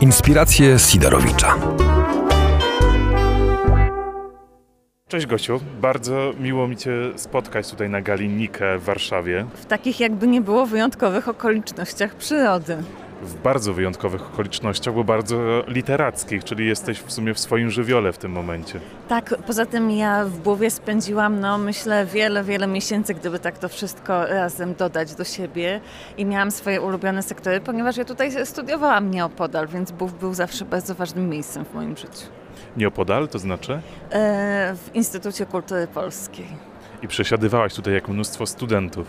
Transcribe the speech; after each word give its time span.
Inspiracje 0.00 0.78
Sidorowicza. 0.78 1.54
Cześć 5.08 5.26
Gosiu, 5.26 5.60
bardzo 5.80 6.32
miło 6.40 6.68
mi 6.68 6.76
Cię 6.76 6.92
spotkać 7.16 7.70
tutaj 7.70 7.90
na 7.90 8.00
gali 8.00 8.28
Nike 8.28 8.78
w 8.78 8.84
Warszawie. 8.84 9.46
W 9.54 9.66
takich 9.66 10.00
jakby 10.00 10.26
nie 10.26 10.40
było 10.40 10.66
wyjątkowych 10.66 11.28
okolicznościach 11.28 12.14
przyrody. 12.14 12.76
W 13.26 13.34
bardzo 13.42 13.74
wyjątkowych 13.74 14.22
okolicznościach, 14.22 14.94
bo 14.94 15.04
bardzo 15.04 15.64
literackich, 15.68 16.44
czyli 16.44 16.66
jesteś 16.66 17.00
w 17.00 17.12
sumie 17.12 17.34
w 17.34 17.38
swoim 17.38 17.70
żywiole 17.70 18.12
w 18.12 18.18
tym 18.18 18.32
momencie. 18.32 18.80
Tak, 19.08 19.34
poza 19.46 19.66
tym 19.66 19.90
ja 19.90 20.24
w 20.24 20.38
głowie 20.38 20.70
spędziłam, 20.70 21.40
no 21.40 21.58
myślę, 21.58 22.06
wiele, 22.06 22.44
wiele 22.44 22.66
miesięcy, 22.66 23.14
gdyby 23.14 23.38
tak 23.38 23.58
to 23.58 23.68
wszystko 23.68 24.26
razem 24.26 24.74
dodać 24.74 25.14
do 25.14 25.24
siebie 25.24 25.80
i 26.16 26.24
miałam 26.24 26.50
swoje 26.50 26.80
ulubione 26.80 27.22
sektory, 27.22 27.60
ponieważ 27.60 27.96
ja 27.96 28.04
tutaj 28.04 28.46
studiowałam 28.46 29.10
nieopodal, 29.10 29.68
więc 29.68 29.92
Bów 29.92 30.18
był 30.20 30.34
zawsze 30.34 30.64
bardzo 30.64 30.94
ważnym 30.94 31.28
miejscem 31.28 31.64
w 31.64 31.74
moim 31.74 31.96
życiu. 31.96 32.26
Nieopodal, 32.76 33.28
to 33.28 33.38
znaczy? 33.38 33.80
E, 34.10 34.74
w 34.74 34.94
Instytucie 34.94 35.46
Kultury 35.46 35.86
Polskiej. 35.86 36.46
I 37.02 37.08
przesiadywałaś 37.08 37.74
tutaj 37.74 37.94
jak 37.94 38.08
mnóstwo 38.08 38.46
studentów. 38.46 39.06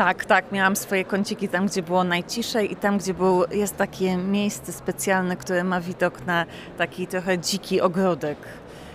Tak, 0.00 0.24
tak, 0.24 0.52
miałam 0.52 0.76
swoje 0.76 1.04
kąciki 1.04 1.48
tam, 1.48 1.66
gdzie 1.66 1.82
było 1.82 2.04
najciszej 2.04 2.72
i 2.72 2.76
tam, 2.76 2.98
gdzie 2.98 3.14
był, 3.14 3.44
jest 3.50 3.76
takie 3.76 4.16
miejsce 4.16 4.72
specjalne, 4.72 5.36
które 5.36 5.64
ma 5.64 5.80
widok 5.80 6.26
na 6.26 6.46
taki 6.78 7.06
trochę 7.06 7.38
dziki 7.38 7.80
ogrodek. 7.80 8.38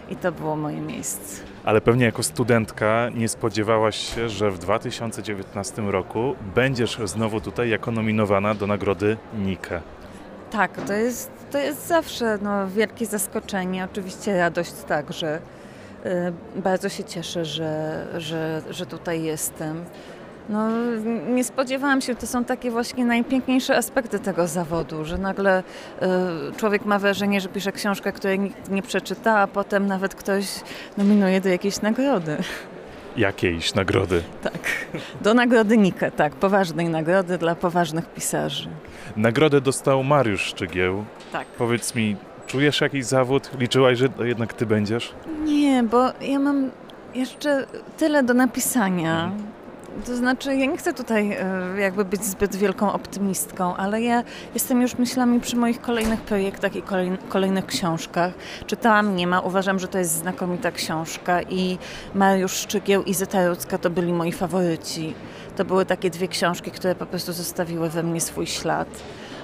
I 0.10 0.16
to 0.16 0.32
było 0.32 0.56
moje 0.56 0.82
miejsce. 0.82 1.44
Ale 1.64 1.82
pewnie 1.82 2.06
jako 2.06 2.24
studentka 2.24 3.10
nie 3.16 3.30
spodziewałaś 3.30 4.16
się, 4.16 4.30
że 4.30 4.52
w 4.52 4.60
2019 4.60 5.82
roku 5.82 6.36
będziesz 6.56 6.98
znowu 7.06 7.42
tutaj 7.42 7.70
jako 7.70 7.92
nominowana 7.92 8.56
do 8.56 8.68
nagrody 8.68 9.18
Nike. 9.34 9.82
Tak, 10.52 10.82
to 10.82 10.94
jest, 10.94 11.32
to 11.52 11.58
jest 11.58 11.88
zawsze 11.88 12.38
no, 12.42 12.68
wielkie 12.68 13.06
zaskoczenie, 13.06 13.88
oczywiście 13.92 14.38
radość 14.38 14.74
także. 14.88 15.40
Y, 16.06 16.62
Bardzo 16.62 16.90
się 16.90 17.04
cieszę, 17.04 17.46
że, 17.46 18.06
że, 18.18 18.62
że 18.70 18.86
tutaj 18.86 19.24
jestem. 19.24 19.86
No, 20.50 20.70
nie 21.30 21.44
spodziewałam 21.44 22.02
się, 22.02 22.16
to 22.16 22.28
są 22.28 22.46
takie 22.46 22.72
właśnie 22.72 23.06
najpiękniejsze 23.06 23.78
aspekty 23.78 24.20
tego 24.20 24.48
zawodu, 24.48 25.06
że 25.06 25.18
nagle 25.18 25.60
y, 25.60 26.06
człowiek 26.58 26.86
ma 26.86 27.00
wrażenie, 27.00 27.42
że 27.42 27.50
pisze 27.50 27.72
książkę, 27.72 28.12
której 28.12 28.40
nikt 28.40 28.72
nie 28.72 28.82
przeczyta, 28.82 29.40
a 29.40 29.48
potem 29.48 29.88
nawet 29.88 30.16
ktoś 30.16 30.46
nominuje 30.98 31.42
do 31.42 31.50
jakiejś 31.50 31.82
nagrody. 31.82 32.38
Jakiejś 33.18 33.74
nagrody. 33.76 34.24
Tak, 34.44 34.60
do 35.22 35.34
nagrody 35.34 35.78
Nike, 35.78 36.12
tak, 36.12 36.34
poważnej 36.36 36.90
nagrody 36.90 37.38
dla 37.38 37.56
poważnych 37.56 38.06
pisarzy. 38.14 38.70
Nagrodę 39.18 39.62
dostał 39.62 40.04
Mariusz 40.04 40.42
Szczygieł. 40.42 41.06
Tak. 41.32 41.48
Powiedz 41.48 41.96
mi, 41.96 42.16
czujesz 42.48 42.82
jakiś 42.82 43.06
zawód? 43.06 43.50
Liczyłaś, 43.60 43.98
że 43.98 44.08
jednak 44.24 44.54
ty 44.54 44.66
będziesz? 44.66 45.14
Nie, 45.46 45.84
bo 45.84 46.12
ja 46.22 46.40
mam 46.40 46.72
jeszcze 47.16 47.66
tyle 47.98 48.24
do 48.24 48.34
napisania. 48.34 49.32
To 50.06 50.16
znaczy, 50.16 50.56
ja 50.56 50.66
nie 50.66 50.78
chcę 50.78 50.94
tutaj 50.94 51.32
e, 51.32 51.80
jakby 51.80 52.06
być 52.06 52.24
zbyt 52.24 52.56
wielką 52.56 52.94
optymistką, 52.94 53.76
ale 53.76 54.02
ja 54.02 54.24
jestem 54.54 54.82
już 54.82 54.98
myślami 54.98 55.40
przy 55.40 55.56
moich 55.56 55.82
kolejnych 55.82 56.22
projektach 56.22 56.76
i 56.76 56.82
kolej, 56.82 57.18
kolejnych 57.30 57.66
książkach. 57.66 58.34
Czytałam 58.66 59.16
Nie 59.16 59.28
ma, 59.28 59.40
uważam, 59.40 59.80
że 59.80 59.88
to 59.88 59.98
jest 59.98 60.12
znakomita 60.12 60.72
książka 60.72 61.42
i 61.42 61.78
Mariusz 62.14 62.54
Szczygieł 62.54 63.04
i 63.04 63.14
Zeta 63.14 63.48
Rudzka 63.48 63.78
to 63.78 63.90
byli 63.90 64.14
moi 64.14 64.32
faworyci. 64.32 65.14
To 65.56 65.66
były 65.66 65.86
takie 65.86 66.10
dwie 66.10 66.28
książki, 66.28 66.72
które 66.72 66.96
po 66.96 67.06
prostu 67.06 67.34
zostawiły 67.34 67.90
we 67.90 68.04
mnie 68.04 68.22
swój 68.22 68.48
ślad. 68.48 68.88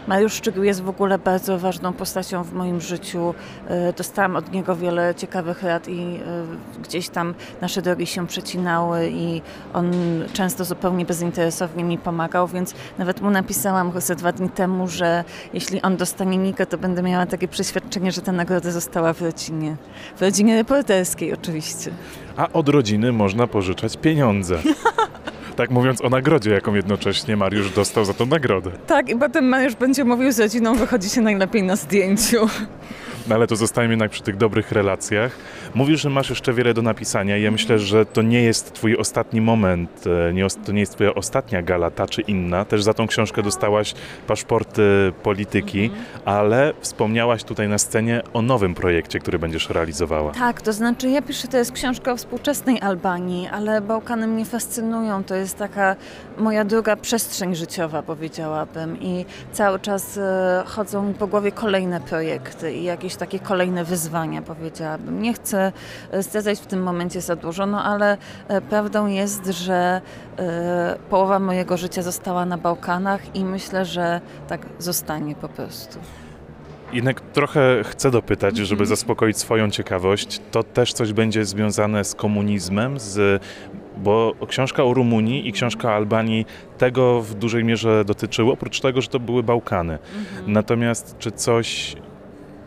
Mariusz 0.07 0.33
Szczygieł 0.33 0.63
jest 0.63 0.81
w 0.81 0.89
ogóle 0.89 1.19
bardzo 1.19 1.59
ważną 1.59 1.93
postacią 1.93 2.43
w 2.43 2.53
moim 2.53 2.81
życiu. 2.81 3.33
E, 3.67 3.93
Dostałam 3.93 4.35
od 4.35 4.51
niego 4.51 4.75
wiele 4.75 5.15
ciekawych 5.15 5.63
rad 5.63 5.87
i 5.87 5.99
e, 6.01 6.81
gdzieś 6.83 7.09
tam 7.09 7.33
nasze 7.61 7.81
drogi 7.81 8.05
się 8.05 8.27
przecinały 8.27 9.09
i 9.09 9.41
on 9.73 9.91
często 10.33 10.65
zupełnie 10.65 11.05
bezinteresownie 11.05 11.83
mi 11.83 11.97
pomagał, 11.97 12.47
więc 12.47 12.73
nawet 12.97 13.21
mu 13.21 13.29
napisałam 13.29 13.91
ze 14.01 14.15
dwa 14.15 14.31
dni 14.31 14.49
temu, 14.49 14.87
że 14.87 15.23
jeśli 15.53 15.81
on 15.81 15.97
dostanie 15.97 16.37
Nikę, 16.37 16.65
to 16.65 16.77
będę 16.77 17.03
miała 17.03 17.25
takie 17.25 17.47
przeświadczenie, 17.47 18.11
że 18.11 18.21
ta 18.21 18.31
nagroda 18.31 18.71
została 18.71 19.13
w 19.13 19.21
rodzinie. 19.21 19.75
W 20.17 20.21
rodzinie 20.21 20.55
reporterskiej 20.55 21.33
oczywiście. 21.33 21.91
A 22.37 22.49
od 22.53 22.69
rodziny 22.69 23.11
można 23.11 23.47
pożyczać 23.47 23.97
pieniądze. 23.97 24.59
Tak 25.61 25.71
mówiąc 25.71 26.01
o 26.01 26.09
nagrodzie, 26.09 26.51
jaką 26.51 26.75
jednocześnie 26.75 27.37
Mariusz 27.37 27.71
dostał 27.71 28.05
za 28.05 28.13
tą 28.13 28.25
nagrodę. 28.25 28.71
Tak, 28.87 29.09
i 29.09 29.15
potem 29.15 29.49
Mariusz 29.49 29.75
będzie 29.75 30.03
mówił 30.03 30.31
z 30.31 30.39
rodziną, 30.39 30.75
wychodzi 30.75 31.09
się 31.09 31.21
najlepiej 31.21 31.63
na 31.63 31.75
zdjęciu. 31.75 32.49
No 33.27 33.35
ale 33.35 33.47
to 33.47 33.55
zostajemy 33.55 33.91
jednak 33.93 34.11
przy 34.11 34.23
tych 34.23 34.37
dobrych 34.37 34.71
relacjach. 34.71 35.37
Mówisz, 35.73 36.01
że 36.01 36.09
masz 36.09 36.29
jeszcze 36.29 36.53
wiele 36.53 36.73
do 36.73 36.81
napisania 36.81 37.37
i 37.37 37.41
ja 37.41 37.51
myślę, 37.51 37.79
że 37.79 38.05
to 38.05 38.21
nie 38.21 38.43
jest 38.43 38.73
twój 38.73 38.97
ostatni 38.97 39.41
moment, 39.41 40.03
e, 40.29 40.33
nie, 40.33 40.47
to 40.65 40.71
nie 40.71 40.79
jest 40.79 40.93
twoja 40.93 41.13
ostatnia 41.13 41.61
gala, 41.61 41.91
ta 41.91 42.07
czy 42.07 42.21
inna. 42.21 42.65
Też 42.65 42.83
za 42.83 42.93
tą 42.93 43.07
książkę 43.07 43.43
dostałaś 43.43 43.93
paszporty 44.27 45.13
polityki, 45.23 45.91
ale 46.25 46.73
wspomniałaś 46.79 47.43
tutaj 47.43 47.69
na 47.69 47.77
scenie 47.77 48.21
o 48.33 48.41
nowym 48.41 48.75
projekcie, 48.75 49.19
który 49.19 49.39
będziesz 49.39 49.69
realizowała. 49.69 50.31
Tak, 50.31 50.61
to 50.61 50.73
znaczy 50.73 51.09
ja 51.09 51.21
piszę, 51.21 51.47
to 51.47 51.57
jest 51.57 51.71
książka 51.71 52.11
o 52.11 52.17
współczesnej 52.17 52.81
Albanii, 52.81 53.47
ale 53.47 53.81
Bałkany 53.81 54.27
mnie 54.27 54.45
fascynują. 54.45 55.23
To 55.23 55.35
jest 55.35 55.57
taka 55.57 55.95
moja 56.37 56.65
druga 56.65 56.95
przestrzeń 56.95 57.55
życiowa, 57.55 58.03
powiedziałabym. 58.03 59.01
I 59.01 59.25
cały 59.51 59.79
czas 59.79 60.17
e, 60.17 60.63
chodzą 60.65 61.03
mi 61.03 61.13
po 61.13 61.27
głowie 61.27 61.51
kolejne 61.51 62.01
projekty 62.01 62.73
i 62.73 62.83
jakieś 62.83 63.10
takie 63.15 63.39
kolejne 63.39 63.83
wyzwania, 63.83 64.41
powiedziałabym. 64.41 65.21
Nie 65.21 65.33
chcę 65.33 65.71
e, 66.11 66.23
zdradzać 66.23 66.59
w 66.59 66.65
tym 66.65 66.83
momencie 66.83 67.21
za 67.21 67.35
dużo, 67.35 67.65
no 67.65 67.83
ale 67.83 68.17
e, 68.47 68.61
prawdą 68.61 69.07
jest, 69.07 69.45
że 69.45 70.01
e, 70.37 70.97
połowa 71.09 71.39
mojego 71.39 71.77
życia 71.77 72.01
została 72.01 72.45
na 72.45 72.57
Bałkanach 72.57 73.35
i 73.35 73.45
myślę, 73.45 73.85
że 73.85 74.21
tak 74.47 74.65
zostanie 74.79 75.35
po 75.35 75.49
prostu. 75.49 75.99
Jednak 76.93 77.21
trochę 77.21 77.83
chcę 77.83 78.11
dopytać, 78.11 78.57
żeby 78.57 78.85
zaspokoić 78.85 79.37
swoją 79.37 79.69
ciekawość. 79.69 80.41
To 80.51 80.63
też 80.63 80.93
coś 80.93 81.13
będzie 81.13 81.45
związane 81.45 82.03
z 82.03 82.15
komunizmem, 82.15 82.99
z, 82.99 83.43
bo 83.97 84.33
książka 84.47 84.83
o 84.83 84.93
Rumunii 84.93 85.47
i 85.47 85.51
książka 85.51 85.87
o 85.87 85.95
Albanii 85.95 86.45
tego 86.77 87.21
w 87.21 87.33
dużej 87.33 87.63
mierze 87.63 88.05
dotyczyły, 88.05 88.51
oprócz 88.51 88.79
tego, 88.79 89.01
że 89.01 89.07
to 89.07 89.19
były 89.19 89.43
Bałkany. 89.43 89.99
Natomiast 90.47 91.15
czy 91.19 91.31
coś 91.31 91.95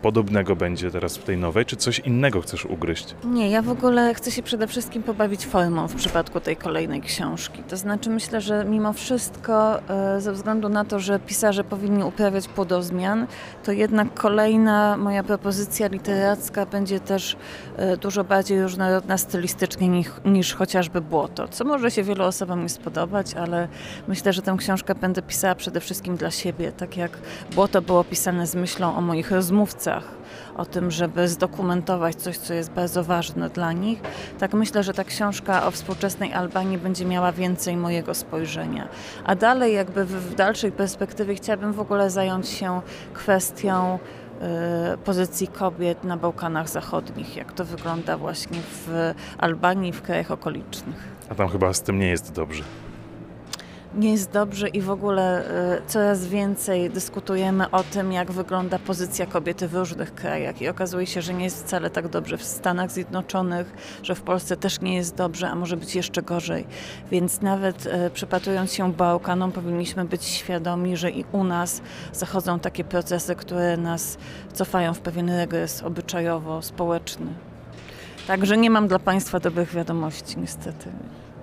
podobnego 0.05 0.57
będzie 0.57 0.91
teraz 0.91 1.17
w 1.17 1.25
tej 1.25 1.37
nowej, 1.37 1.67
czy 1.67 1.77
coś 1.77 1.99
innego 1.99 2.41
chcesz 2.41 2.67
ugryźć? 2.67 3.15
Nie, 3.25 3.51
ja 3.51 3.63
w 3.63 3.69
ogóle 3.69 4.15
chcę 4.15 4.31
się 4.31 4.43
przede 4.43 4.67
wszystkim 4.67 5.03
pobawić 5.03 5.47
formą 5.47 5.89
w 5.89 5.95
przypadku 5.95 6.41
tej 6.41 6.57
kolejnej 6.57 7.01
książki. 7.01 7.63
To 7.63 7.77
znaczy 7.77 8.11
myślę, 8.11 8.41
że 8.41 8.65
mimo 8.65 8.93
wszystko, 8.93 9.81
e, 9.89 10.21
ze 10.21 10.33
względu 10.33 10.69
na 10.69 10.85
to, 10.85 11.01
że 11.01 11.19
pisarze 11.19 11.65
powinni 11.65 12.05
uprawiać 12.05 12.49
płodozmian, 12.49 13.27
to 13.65 13.73
jednak 13.73 14.15
kolejna 14.15 14.97
moja 14.97 15.23
propozycja 15.23 15.89
literacka 15.89 16.67
będzie 16.67 17.01
też 17.01 17.37
e, 17.77 17.97
dużo 17.97 18.25
bardziej 18.25 18.63
różnorodna 18.63 19.19
stylistycznie 19.19 19.89
niż, 19.89 20.09
niż 20.25 20.55
chociażby 20.55 21.01
Błoto, 21.01 21.49
co 21.49 21.65
może 21.65 21.91
się 21.91 22.03
wielu 22.03 22.25
osobom 22.25 22.63
nie 22.63 22.69
spodobać, 22.69 23.35
ale 23.35 23.69
myślę, 24.09 24.33
że 24.33 24.43
tę 24.43 24.57
książkę 24.59 24.95
będę 24.95 25.23
pisała 25.23 25.55
przede 25.55 25.81
wszystkim 25.81 26.17
dla 26.17 26.31
siebie, 26.31 26.73
tak 26.73 26.97
jak 26.97 27.19
Błoto 27.55 27.83
było 27.83 28.05
pisane 28.05 28.47
z 28.47 28.55
myślą 28.55 28.97
o 28.97 29.01
moich 29.01 29.31
rozmówcach, 29.31 29.94
o 30.57 30.65
tym, 30.65 30.91
żeby 30.91 31.29
zdokumentować 31.29 32.17
coś, 32.17 32.39
co 32.39 32.55
jest 32.55 32.71
bardzo 32.71 33.05
ważne 33.05 33.51
dla 33.51 33.73
nich. 33.73 34.01
Tak 34.39 34.55
myślę, 34.55 34.83
że 34.83 34.95
ta 34.95 35.05
książka 35.05 35.67
o 35.67 35.71
współczesnej 35.71 36.33
Albanii 36.33 36.79
będzie 36.79 37.05
miała 37.05 37.33
więcej 37.33 37.77
mojego 37.77 38.15
spojrzenia. 38.15 38.89
A 39.25 39.35
dalej, 39.35 39.75
jakby 39.75 40.05
w, 40.05 40.11
w 40.11 40.35
dalszej 40.35 40.73
perspektywie, 40.73 41.35
chciałabym 41.35 41.73
w 41.73 41.81
ogóle 41.81 42.11
zająć 42.11 42.49
się 42.49 42.81
kwestią 43.15 43.99
e, 44.41 44.97
pozycji 45.05 45.49
kobiet 45.49 46.05
na 46.05 46.17
Bałkanach 46.17 46.69
Zachodnich, 46.69 47.37
jak 47.37 47.53
to 47.53 47.65
wygląda 47.65 48.17
właśnie 48.17 48.59
w 48.59 49.15
Albanii 49.39 49.93
w 49.93 50.03
krajach 50.03 50.31
okolicznych. 50.31 51.15
A 51.29 51.35
tam 51.35 51.49
chyba 51.49 51.73
z 51.73 51.83
tym 51.83 51.99
nie 51.99 52.09
jest 52.09 52.33
dobrze. 52.33 52.63
Nie 53.97 54.13
jest 54.13 54.31
dobrze 54.31 54.69
i 54.69 54.81
w 54.81 54.91
ogóle 54.91 55.49
e, 55.77 55.83
coraz 55.87 56.27
więcej 56.27 56.91
dyskutujemy 56.91 57.71
o 57.71 57.83
tym, 57.83 58.13
jak 58.13 58.33
wygląda 58.33 58.79
pozycja 58.79 59.27
kobiety 59.27 59.69
w 59.69 59.75
różnych 59.75 60.15
krajach 60.15 60.63
i 60.63 60.69
okazuje 60.69 61.07
się, 61.07 61.23
że 61.23 61.35
nie 61.35 61.45
jest 61.45 61.65
wcale 61.65 61.91
tak 61.91 62.09
dobrze 62.09 62.37
w 62.37 62.45
Stanach 62.45 62.91
Zjednoczonych, 62.91 63.73
że 64.03 64.15
w 64.15 64.23
Polsce 64.23 64.57
też 64.57 64.81
nie 64.81 64.97
jest 64.97 65.15
dobrze, 65.15 65.49
a 65.49 65.55
może 65.55 65.77
być 65.77 65.95
jeszcze 65.95 66.23
gorzej. 66.23 66.67
Więc 67.11 67.41
nawet 67.41 67.87
e, 67.87 68.11
przypatrując 68.11 68.73
się 68.73 68.93
Bałkanom, 68.93 69.53
powinniśmy 69.53 70.05
być 70.05 70.25
świadomi, 70.25 70.97
że 70.97 71.11
i 71.11 71.25
u 71.33 71.45
nas 71.45 71.83
zachodzą 72.13 72.59
takie 72.59 72.85
procesy, 72.85 73.35
które 73.35 73.77
nas 73.77 74.19
cofają 74.53 74.95
w 74.95 75.01
pewien 75.01 75.31
regres 75.31 75.83
obyczajowo-społeczny. 75.83 77.33
Także 78.27 78.57
nie 78.57 78.71
mam 78.71 78.89
dla 78.89 78.99
Państwa 78.99 79.41
dobrych 79.41 79.75
wiadomości, 79.75 80.39
niestety. 80.39 80.91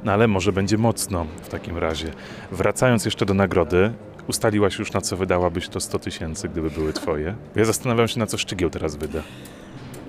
No 0.03 0.11
ale 0.11 0.27
może 0.27 0.53
będzie 0.53 0.77
mocno 0.77 1.25
w 1.41 1.49
takim 1.49 1.77
razie. 1.77 2.11
Wracając 2.51 3.05
jeszcze 3.05 3.25
do 3.25 3.33
nagrody, 3.33 3.93
ustaliłaś 4.27 4.79
już, 4.79 4.93
na 4.93 5.01
co 5.01 5.17
wydałabyś 5.17 5.69
to 5.69 5.79
100 5.79 5.99
tysięcy, 5.99 6.49
gdyby 6.49 6.69
były 6.69 6.93
twoje? 6.93 7.35
Ja 7.55 7.65
zastanawiam 7.65 8.07
się, 8.07 8.19
na 8.19 8.25
co 8.25 8.37
Szczygieł 8.37 8.69
teraz 8.69 8.95
wyda. 8.95 9.19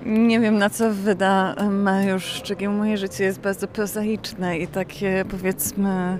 Nie 0.05 0.39
wiem, 0.39 0.57
na 0.57 0.69
co 0.69 0.93
wyda 0.93 1.55
Mariusz 1.69 2.25
Szczygieł. 2.25 2.71
Moje 2.71 2.97
życie 2.97 3.23
jest 3.23 3.39
bardzo 3.39 3.67
prozaiczne 3.67 4.59
i 4.59 4.67
takie, 4.67 5.25
powiedzmy, 5.29 6.17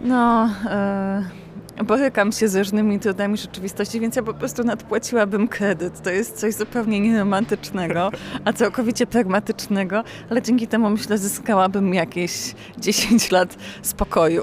no... 0.00 0.50
Yy, 0.64 1.47
borykam 1.84 2.32
się 2.32 2.48
z 2.48 2.56
różnymi 2.56 3.00
trudami 3.00 3.36
rzeczywistości, 3.36 4.00
więc 4.00 4.16
ja 4.16 4.22
po 4.22 4.34
prostu 4.34 4.64
nadpłaciłabym 4.64 5.48
kredyt. 5.48 6.02
To 6.02 6.10
jest 6.10 6.36
coś 6.36 6.54
zupełnie 6.54 7.00
nieromantycznego, 7.00 8.10
a 8.44 8.52
całkowicie 8.52 9.06
pragmatycznego, 9.06 10.04
ale 10.30 10.42
dzięki 10.42 10.68
temu 10.68 10.90
myślę, 10.90 11.18
zyskałabym 11.18 11.94
jakieś 11.94 12.54
10 12.78 13.30
lat 13.30 13.56
spokoju. 13.82 14.42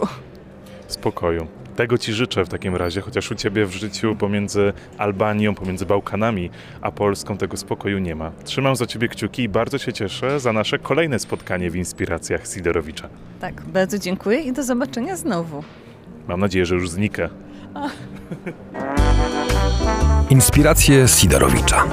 Spokoju. 0.88 1.48
Tego 1.76 1.98
ci 1.98 2.14
życzę 2.14 2.46
w 2.46 2.50
takim 2.50 2.76
razie, 2.76 3.02
chociaż 3.02 3.32
u 3.32 3.36
ciebie 3.36 3.66
w 3.66 3.72
życiu 3.72 4.16
pomiędzy 4.16 4.74
Albanią, 4.98 5.56
pomiędzy 5.56 5.86
Bałkanami 5.86 6.50
a 6.82 6.92
Polską 6.92 7.38
tego 7.38 7.58
spokoju 7.58 8.00
nie 8.00 8.16
ma. 8.16 8.32
Trzymam 8.44 8.76
za 8.76 8.86
ciebie 8.86 9.08
kciuki 9.08 9.44
i 9.44 9.50
bardzo 9.50 9.78
się 9.78 9.94
cieszę 9.94 10.40
za 10.40 10.54
nasze 10.54 10.80
kolejne 10.80 11.20
spotkanie 11.20 11.72
w 11.72 11.76
inspiracjach 11.76 12.48
Sidorowicza. 12.48 13.10
Tak, 13.40 13.62
bardzo 13.62 14.00
dziękuję 14.00 14.42
i 14.42 14.54
do 14.54 14.64
zobaczenia 14.64 15.18
znowu. 15.18 15.64
Mam 16.28 16.40
nadzieję, 16.40 16.66
że 16.66 16.76
już 16.76 16.90
znikę. 16.90 17.30
Inspiracje 20.30 21.08
Sidorowicza. 21.08 21.84